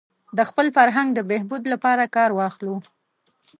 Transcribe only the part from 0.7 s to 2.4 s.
فرهنګ د بهبود لپاره کار